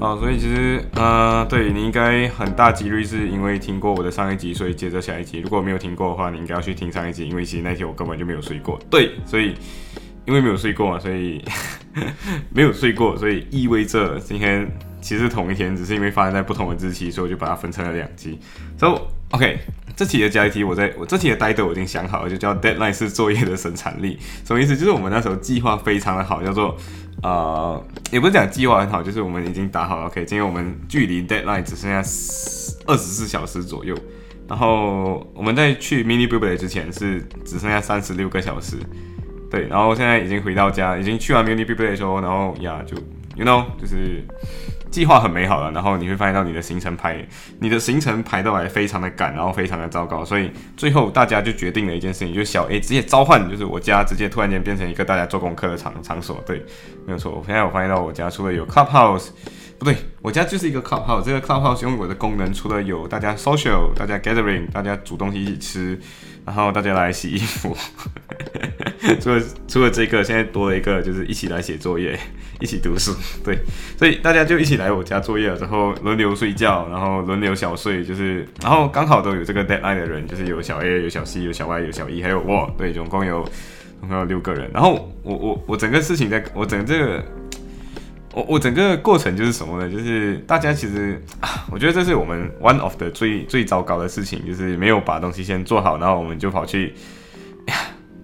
[0.00, 5.40] 啊，所以其实，呃，对你应该很大几率是因为听过我的上一集，所以接着下一集。
[5.40, 8.80] 如果没有听过的话，你应该要去听上一集，因为其实那天我根本就没有睡过。
[8.90, 9.54] 对，所以
[10.24, 11.44] 因为没有睡过嘛，所以
[12.48, 14.66] 没有睡过，所以意味着今天
[15.02, 18.38] 其实同一天，只是因为发生在不同的日期，所以我就把它分成了两集。
[18.78, 19.58] So OK，
[20.00, 24.18] 这题的加一题，我在我这题的 title 我已经想好了，就叫 Deadline 是作业的生产力。
[24.46, 24.74] 什么意思？
[24.74, 26.74] 就是我们那时候计划非常的好，叫做。
[27.22, 30.06] 呃，也不是讲计划很好，就是我们已经打好了。
[30.06, 31.98] OK，今天我们距离 deadline 只剩下
[32.86, 33.94] 二十四小时左右。
[34.48, 38.78] 然后我们在去 mini b u b l e 之前是只剩下三十六个小时。
[39.50, 42.96] 对，然后现在已经回到家，已经去完 mini b u b l e 的时候，然后呀，就
[43.36, 44.24] you know，就是。
[44.90, 47.24] 计划很美好了，然后你会发现到你的行程排，
[47.60, 56.42] 你的行程排到来非常的赶，然后非常的糟糕，所以最后大家就决定了一件事情，就是小 A 直接召唤，就是我家直接突然间变成一个大家做功课的场场所。
[56.44, 56.64] 对，
[57.06, 57.32] 没有错。
[57.32, 59.28] 我现在我发现到我家除了有 Clubhouse，
[59.78, 61.22] 不对，我家就是一个 Clubhouse。
[61.22, 66.00] 这个 Clubhouse 用我的功能，除了有大家 social，大家 gathering，大家煮东西一起吃。
[66.46, 67.76] 然后大家来洗衣服，
[69.20, 72.18] 除了除了这个，现在多了一个，就是一起来写作业，
[72.60, 73.58] 一起读书， 对，
[73.96, 83.42] 所以大家就一起来我家作业了，之后轮流睡觉，然后轮流小睡，就是，然后刚好都有这个 deadline 的人，就是有小 A，有小 C，有小 Y，有小 E，还有我，对，总共有
[84.00, 87.24] 总共有六个人，然后我我我整个事情在，我整个这个。
[88.32, 89.90] 我我整个过程就是什么呢？
[89.90, 91.20] 就是大家其实，
[91.68, 96.94] 我觉得这是我们 one of 的最最糟糕的事情，就是没有把东西先做好，然后我们就跑去，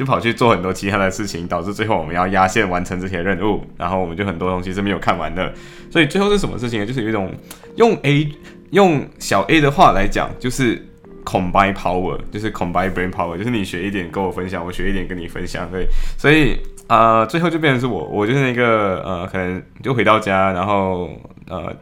[0.00, 5.52] 就跑去做很多其他的事情，导致最后我们要压线完成这些任务，然后我们就很多东西是没有看完的。
[5.90, 6.86] 所以最后是什么事情呢？
[6.86, 7.30] 就是有一种
[7.76, 8.26] 用 A
[8.70, 10.82] 用小 A 的话来讲，就是
[11.22, 15.86] combine power，就是 combine brain power，就是你学一点跟我分享，我学一点跟你分享，对，
[16.16, 16.58] 所以。
[16.90, 21.08] 啊，最后就变成是我，我就是那个呃，可能就回到家，然后
[21.46, 21.72] 呃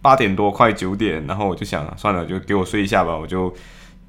[0.00, 3.54] 八点多快九点，然后我就想算了，就给我睡一下吧，我就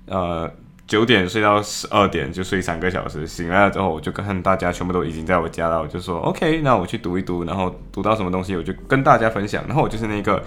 [0.06, 0.50] 呃
[0.88, 3.28] 九点睡到十二点，就睡三个小时。
[3.28, 9.64] 醒来了之后，我就看大家全部都已经在我家了，我就说 OK，那我去读一读，然后读到什么东西，我就跟大家分享。
[9.68, 10.42] 然后我就是那个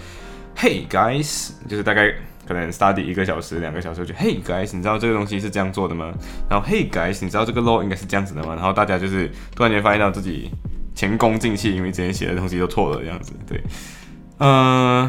[0.56, 2.12] Hey guys，就是大概。
[2.48, 6.12] 可能 study 一个小时、两个小时，就 Hey guys，你知道这个东西是这样做的吗？
[6.48, 8.56] 然后 Hey guys，你知道这个 law 应该是这样子的吗？
[8.56, 10.50] 然后大家就是突然间发现到自己
[10.92, 13.32] 前功尽弃，因为之前写的东西都错了这样子。
[13.46, 13.62] 对，
[14.38, 15.08] 嗯，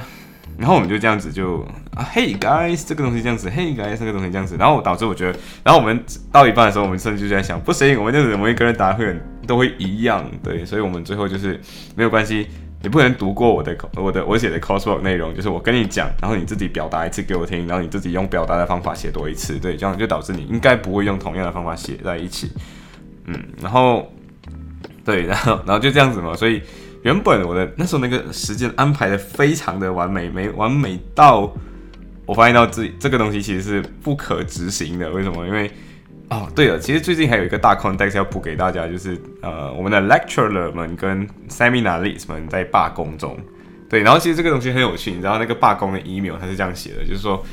[0.62, 6.02] 然后我们就这样子就啊 Hey guys，这个东西这样子，Hey guys，这个东西这样子，然后导致我觉得，然后我们
[6.32, 11.60] 到一半的时候，我们甚至就在想，不行，我们这样子每一个人答会很都会一样，对，所以我们最后就是
[11.96, 12.48] 没有关系。
[12.84, 22.52] 你不能读过我的我的我写的 coursework 内容，就是我跟你讲，然后你自己表达一次给我听，然后你自己用表达的方法写多一次，对，这样就导致你应该不会用同样的方法写在一起，
[23.26, 24.12] 嗯，然后
[25.06, 26.62] 对，然后然后就这样子嘛，所以
[27.04, 31.52] 原本我的那时候那个时间安排的非常的完美，没完美到
[32.28, 35.46] 我发现到自己这个东西其实是不可执行的，为什么？
[35.48, 35.70] 因为
[36.30, 43.36] 哦，对了，其实最近还有一个大 context 要补给大家，就是呃，我们的 lecturer 们跟 seminarist 们在罢工中。
[43.90, 47.44] 对，然后其实这个东西很有趣，你知道那个罢工的 email 它是这样写的，就是说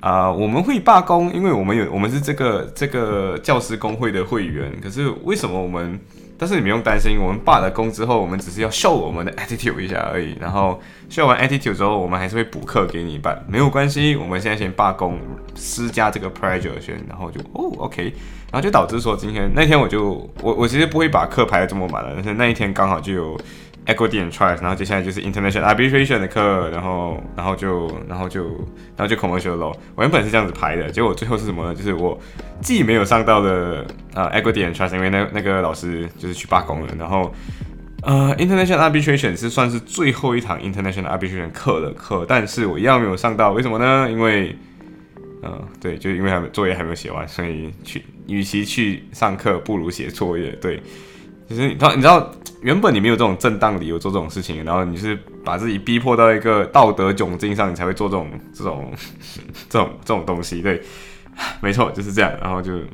[0.00, 5.98] 啊，我们会罢工，因为我们有我们是这个这个教师工会的会员，可是为什么我们？
[6.38, 10.36] 但是你不用担心，我们罢了工之后，我们只是要 show 我们的 attitude 一下而已。
[10.40, 10.80] 然后
[11.10, 14.16] show 完 attitude 之后，我们还是会补课给你办，没有关系。
[14.16, 15.18] 我们现在先罢工，
[15.54, 18.12] 施加这个 pressure 先，然后就哦 OK，
[18.52, 23.40] 然后就导致说今天那天我就我我其实不会把课排的这么满了，但是那一天刚好就有。
[23.86, 28.44] Equity and Trust，然后接下来就是 International Arbitration 的课，然后，然后就，然后就，
[28.96, 29.72] 然后就 Commercial Law。
[29.94, 31.74] 我原本是这样子排的，结果最后是什么呢？
[31.74, 32.18] 就是我
[32.60, 36.92] 既没有上到的呃 Equity and Trust，因为那那个老师就是去罢工了。
[36.98, 37.32] 然后
[38.02, 44.08] 呃 International Arbitration 是算是最后一堂 International Arbitration 课的课，但是我一样没有上到，为什么呢？
[44.10, 44.56] 因为
[45.42, 50.50] 呃对，就因为还没作业还没有写完，所以去与其去上课，不如写作业。
[50.60, 50.82] 对。
[51.48, 58.92] 其实你知道，你知道，原本你没有这种正当理由做这种事情，然后你是把自己逼迫到一个道德窘境上，你才会做这种、这种、
[59.70, 60.60] 这种、这种东西。
[60.60, 60.82] 对，
[61.60, 62.32] 没错，就是这样。
[62.40, 62.88] 然后就，嗯，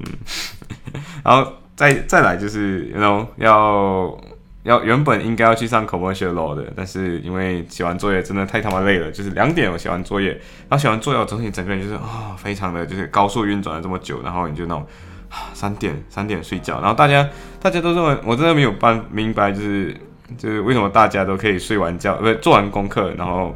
[1.24, 4.18] 然后再再来就是，然后要
[4.64, 10.28] 要原本应该要去上 commercial law 的，但是因为写完作业真的太他妈累了，就是两点我写完作业，
[10.68, 14.86] 然后写完作业，我整体整个人就是啊，非常的就是高速运转了这么久，然后你就那种
[15.54, 17.28] 三点三点睡觉，然后大家
[17.60, 19.96] 大家都认为我真的没有办明白，就是
[20.36, 23.54] 就是为什么大家都可以睡完觉，不是做完功课，然后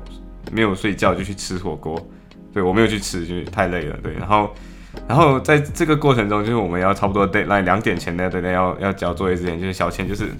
[0.51, 2.01] 没有睡觉就去吃火锅，
[2.53, 4.55] 对我没有去吃，就是太累了，对，然后。
[5.07, 10.31] 然后在这个过程中，就是我们要差不多在两点前呢大家要要交作业之前，就是小千就是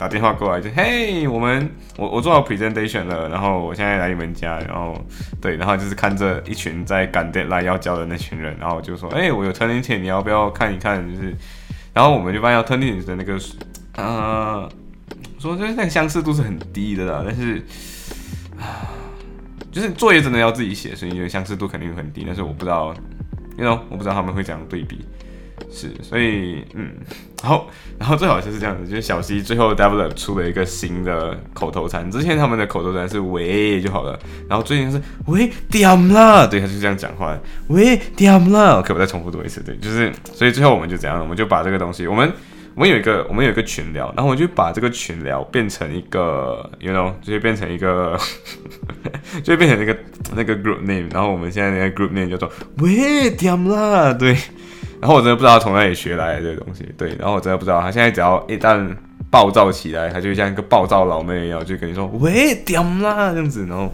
[0.00, 4.98] 打电话过来，就嘿，我们我我做好 presentation 了，然后我现在来你们家，然后
[5.42, 11.06] 对，然后就是看着一群在赶 deadline 要交的那群人，然后就说，哎，我有 turning 钱，你要不要看一看？
[11.06, 11.36] 就是，
[11.92, 13.38] 然后我们就发现 turning 的那个，
[13.96, 14.66] 呃，
[15.38, 17.62] 说就是那个相似度是很低的啦，但是
[18.58, 18.88] 啊，
[19.70, 22.94] 就是作业真的要自己写，所以相似度肯定很低，但是我不知道。
[23.58, 25.04] 因为我不知道他们会怎样对比，
[25.70, 26.92] 是，所以嗯，
[27.42, 27.66] 然后
[27.98, 34.18] 然后最好就是这样子，就是小西最后 develop 出了一个新的口头禅，之前他们的口头禅是喂就好了，
[34.48, 42.32] 然后最近是喂点了，对，他就这样讲话，喂点了，可不再重复多一次，对，就是，所以最后我们就怎样，我们就把这个东西，我们。
[42.76, 48.16] 我们有一个，我们有一个群聊，然后我就把这个群聊变成一个，you know，就变成一个，
[49.42, 49.98] 就变成那个
[50.36, 54.36] 那个 group name，然后我们现在那个 group name 叫做喂点啦，对，
[55.00, 58.94] 然后我真的不知道他从哪里学来的这个东西，对，然后我真的不知道，他现在只要一旦
[59.30, 63.92] 暴躁起来，他就像一个暴躁老妹一样，就跟你说喂点啦这样子，然后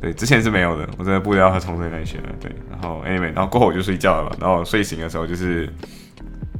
[0.00, 5.68] 对，之前是没有的，我真的不知道他从哪里学的，对，然后 anyway，然后过后我就睡觉了嘛，然后睡醒的时候就是。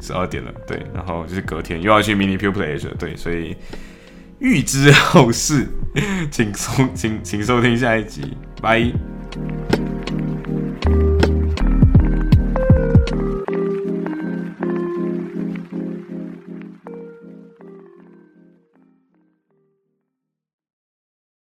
[0.04, 3.56] 十二点了，对，然后就是隔天又要去 mini pure pleasure，对，所以
[4.40, 5.64] 预知后事，
[6.28, 8.92] 请收请请收听下一集，拜。